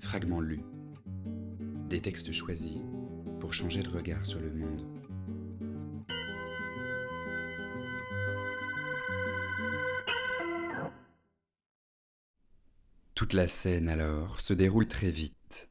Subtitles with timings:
[0.00, 0.62] Fragments lus.
[1.88, 2.78] Des textes choisis
[3.40, 4.86] pour changer de regard sur le monde.
[13.14, 15.68] Toute la scène alors se déroule très vite,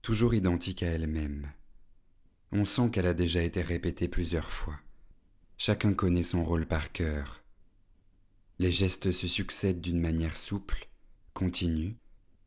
[0.00, 1.52] toujours identique à elle-même.
[2.52, 4.78] On sent qu'elle a déjà été répétée plusieurs fois.
[5.58, 7.44] Chacun connaît son rôle par cœur.
[8.58, 10.88] Les gestes se succèdent d'une manière souple,
[11.34, 11.96] continue,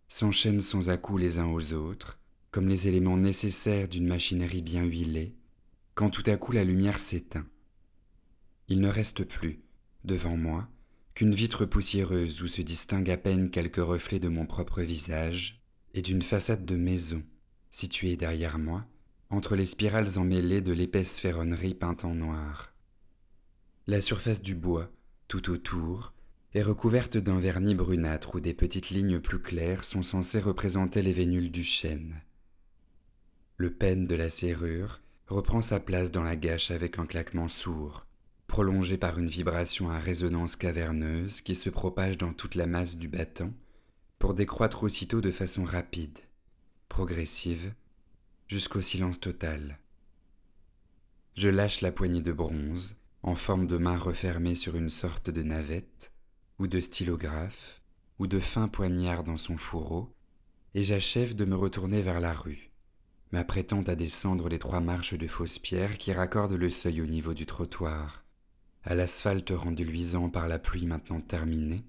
[0.09, 2.19] s'enchaînent sans à-coups les uns aux autres,
[2.51, 5.35] comme les éléments nécessaires d'une machinerie bien huilée,
[5.95, 7.47] quand tout à coup la lumière s'éteint.
[8.67, 9.61] Il ne reste plus,
[10.03, 10.67] devant moi,
[11.13, 15.61] qu'une vitre poussiéreuse où se distinguent à peine quelques reflets de mon propre visage
[15.93, 17.23] et d'une façade de maison,
[17.71, 18.85] située derrière moi,
[19.29, 22.73] entre les spirales emmêlées de l'épaisse ferronnerie peinte en noir.
[23.85, 24.91] La surface du bois,
[25.27, 26.13] tout autour,
[26.53, 31.13] est recouverte d'un vernis brunâtre où des petites lignes plus claires sont censées représenter les
[31.13, 32.21] vénules du chêne.
[33.57, 38.07] Le pêne de la serrure reprend sa place dans la gâche avec un claquement sourd,
[38.47, 43.07] prolongé par une vibration à résonance caverneuse qui se propage dans toute la masse du
[43.07, 43.53] battant,
[44.17, 46.17] pour décroître aussitôt de façon rapide,
[46.89, 47.73] progressive,
[48.47, 49.77] jusqu'au silence total.
[51.35, 55.43] Je lâche la poignée de bronze, en forme de main refermée sur une sorte de
[55.43, 56.11] navette,
[56.59, 57.81] ou de stylographe,
[58.19, 60.13] ou de fin poignard dans son fourreau,
[60.75, 62.71] et j'achève de me retourner vers la rue,
[63.31, 67.33] m'apprêtant à descendre les trois marches de fausses pierres qui raccordent le seuil au niveau
[67.33, 68.23] du trottoir,
[68.83, 71.85] à l'asphalte rendu luisant par la pluie maintenant terminée,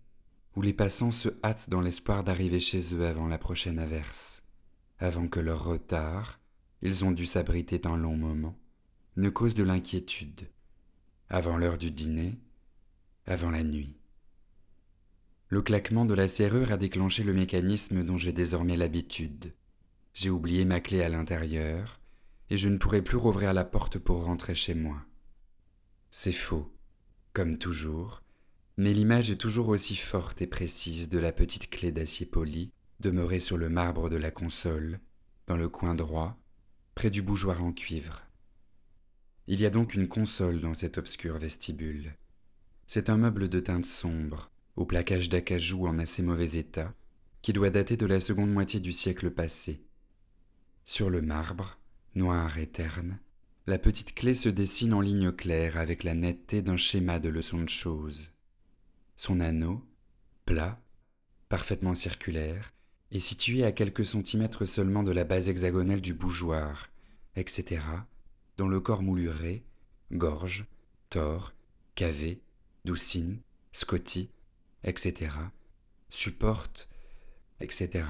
[0.56, 4.42] où les passants se hâtent dans l'espoir d'arriver chez eux avant la prochaine averse,
[4.98, 6.40] avant que leur retard,
[6.82, 8.56] ils ont dû s'abriter un long moment,
[9.16, 10.48] ne cause de l'inquiétude,
[11.28, 12.38] avant l'heure du dîner,
[13.26, 13.99] avant la nuit.
[15.50, 19.52] Le claquement de la serrure a déclenché le mécanisme dont j'ai désormais l'habitude.
[20.14, 22.00] J'ai oublié ma clé à l'intérieur,
[22.50, 25.04] et je ne pourrai plus rouvrir la porte pour rentrer chez moi.
[26.12, 26.72] C'est faux,
[27.32, 28.22] comme toujours,
[28.76, 33.40] mais l'image est toujours aussi forte et précise de la petite clé d'acier poli demeurée
[33.40, 35.00] sur le marbre de la console,
[35.48, 36.38] dans le coin droit,
[36.94, 38.22] près du bougeoir en cuivre.
[39.48, 42.14] Il y a donc une console dans cet obscur vestibule.
[42.86, 46.94] C'est un meuble de teinte sombre, au plaquage d'acajou en assez mauvais état,
[47.42, 49.84] qui doit dater de la seconde moitié du siècle passé.
[50.86, 51.78] Sur le marbre,
[52.14, 53.18] noir et terne,
[53.66, 57.58] la petite clé se dessine en ligne claire avec la netteté d'un schéma de leçon
[57.58, 58.32] de choses.
[59.16, 59.86] Son anneau,
[60.46, 60.80] plat,
[61.50, 62.72] parfaitement circulaire,
[63.12, 66.88] est situé à quelques centimètres seulement de la base hexagonale du bougeoir,
[67.36, 67.82] etc.,
[68.56, 69.62] dont le corps mouluré,
[70.10, 70.64] gorge,
[71.10, 71.52] tore,
[71.94, 72.40] cavé,
[72.86, 73.42] doucine,
[73.72, 74.30] scotty,
[74.84, 75.32] etc.,
[76.08, 76.88] supporte,
[77.60, 78.04] etc.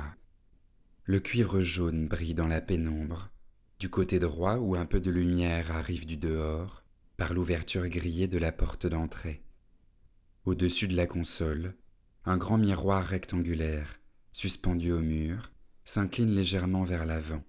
[1.04, 3.30] Le cuivre jaune brille dans la pénombre,
[3.78, 6.82] du côté droit où un peu de lumière arrive du dehors,
[7.16, 9.42] par l'ouverture grillée de la porte d'entrée.
[10.44, 11.74] Au-dessus de la console,
[12.24, 14.00] un grand miroir rectangulaire,
[14.32, 15.50] suspendu au mur,
[15.84, 17.42] s'incline légèrement vers l'avant.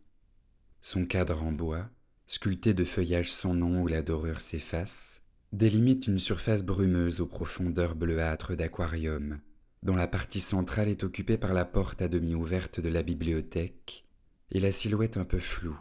[0.82, 1.90] Son cadre en bois,
[2.28, 7.96] sculpté de feuillages sans nom où la dorure s'efface, délimite une surface brumeuse aux profondeurs
[7.96, 9.40] bleuâtres d'aquarium,
[9.84, 14.06] dont la partie centrale est occupée par la porte à demi ouverte de la bibliothèque
[14.52, 15.80] et la silhouette un peu floue,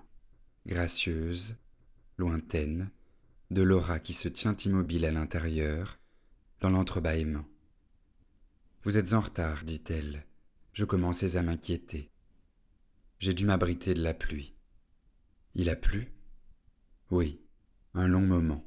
[0.66, 1.56] gracieuse,
[2.16, 2.90] lointaine,
[3.50, 5.98] de l'aura qui se tient immobile à l'intérieur,
[6.60, 7.44] dans l'entrebâillement.
[8.84, 10.24] Vous êtes en retard, dit-elle.
[10.72, 12.10] Je commençais à m'inquiéter.
[13.18, 14.54] J'ai dû m'abriter de la pluie.
[15.54, 16.12] Il a plu?
[17.10, 17.40] Oui,
[17.94, 18.64] un long moment.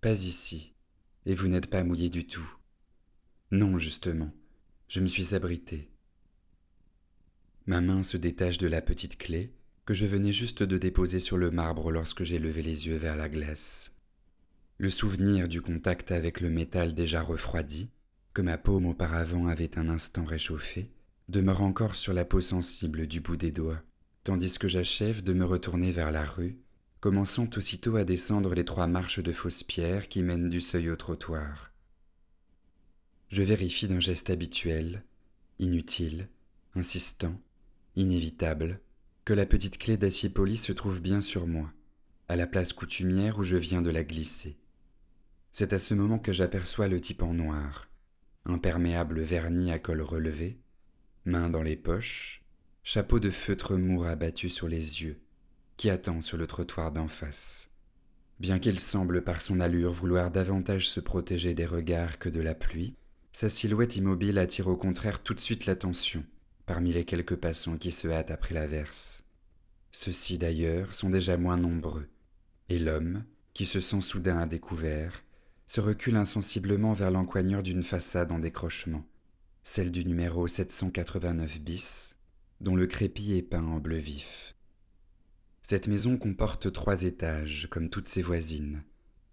[0.00, 0.74] Pas ici.
[1.26, 2.48] Et vous n'êtes pas mouillé du tout.
[3.50, 4.30] Non, justement.
[4.88, 5.90] Je me suis abrité.
[7.66, 9.52] Ma main se détache de la petite clé
[9.84, 13.16] que je venais juste de déposer sur le marbre lorsque j'ai levé les yeux vers
[13.16, 13.92] la glace.
[14.76, 17.90] Le souvenir du contact avec le métal déjà refroidi,
[18.34, 20.92] que ma paume auparavant avait un instant réchauffé,
[21.28, 23.82] demeure encore sur la peau sensible du bout des doigts,
[24.22, 26.58] tandis que j'achève de me retourner vers la rue
[27.00, 30.96] commençant aussitôt à descendre les trois marches de fausses pierres qui mènent du seuil au
[30.96, 31.72] trottoir.
[33.28, 35.04] Je vérifie d'un geste habituel,
[35.58, 36.28] inutile,
[36.74, 37.38] insistant,
[37.94, 38.80] inévitable,
[39.24, 41.72] que la petite clé d'acier poli se trouve bien sur moi,
[42.28, 44.56] à la place coutumière où je viens de la glisser.
[45.52, 47.88] C'est à ce moment que j'aperçois le type en noir,
[48.44, 50.58] imperméable verni à col relevé,
[51.24, 52.42] main dans les poches,
[52.82, 55.20] chapeau de feutre mou abattu sur les yeux,
[55.78, 57.70] qui attend sur le trottoir d'en face.
[58.40, 62.54] Bien qu'il semble par son allure vouloir davantage se protéger des regards que de la
[62.54, 62.94] pluie,
[63.32, 66.24] sa silhouette immobile attire au contraire tout de suite l'attention,
[66.66, 69.22] parmi les quelques passants qui se hâtent après l'averse.
[69.92, 72.08] Ceux-ci d'ailleurs sont déjà moins nombreux,
[72.68, 75.22] et l'homme, qui se sent soudain à découvert,
[75.68, 79.04] se recule insensiblement vers l'encoignure d'une façade en décrochement,
[79.62, 82.16] celle du numéro 789 bis,
[82.60, 84.56] dont le crépi est peint en bleu vif.
[85.70, 88.84] Cette maison comporte trois étages, comme toutes ses voisines,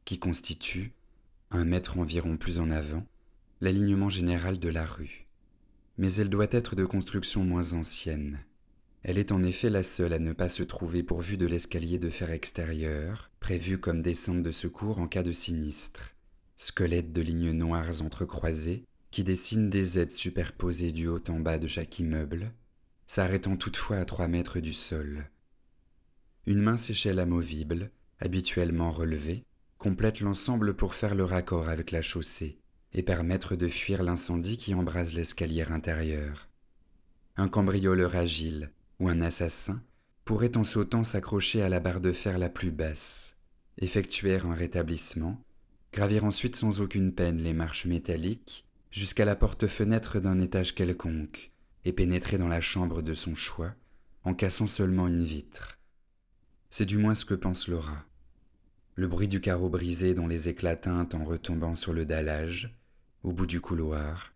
[0.03, 0.91] qui constituent,
[1.49, 3.05] un mètre environ plus en avant,
[3.61, 5.27] l'alignement général de la rue.
[5.97, 8.43] Mais elle doit être de construction moins ancienne.
[9.03, 12.09] Elle est en effet la seule à ne pas se trouver pourvue de l'escalier de
[12.09, 16.15] fer extérieur, prévu comme descente de secours en cas de sinistre.
[16.57, 21.67] Squelette de lignes noires entrecroisées, qui dessinent des aides superposées du haut en bas de
[21.67, 22.51] chaque immeuble,
[23.07, 25.29] s'arrêtant toutefois à trois mètres du sol.
[26.47, 27.89] Une mince échelle amovible,
[28.19, 29.45] habituellement relevée,
[29.79, 32.59] complète l'ensemble pour faire le raccord avec la chaussée
[32.93, 36.47] et permettre de fuir l'incendie qui embrase l'escalier intérieur.
[37.35, 39.81] Un cambrioleur agile ou un assassin
[40.23, 43.37] pourrait en sautant s'accrocher à la barre de fer la plus basse,
[43.79, 45.41] effectuer un rétablissement,
[45.91, 51.51] gravir ensuite sans aucune peine les marches métalliques jusqu'à la porte-fenêtre d'un étage quelconque
[51.85, 53.73] et pénétrer dans la chambre de son choix
[54.23, 55.74] en cassant seulement une vitre.
[56.69, 58.05] C'est du moins ce que pense Laura.
[58.95, 62.77] Le bruit du carreau brisé dont les éclats en retombant sur le dallage,
[63.23, 64.33] au bout du couloir,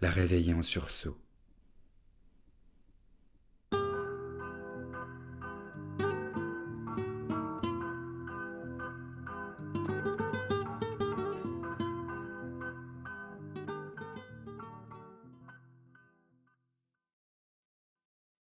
[0.00, 1.18] l'a réveillée en sursaut.